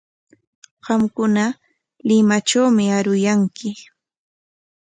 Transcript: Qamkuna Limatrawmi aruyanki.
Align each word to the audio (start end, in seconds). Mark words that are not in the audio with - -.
Qamkuna 0.85 1.45
Limatrawmi 2.07 2.83
aruyanki. 2.97 3.71